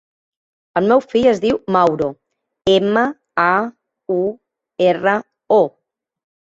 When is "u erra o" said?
4.19-5.63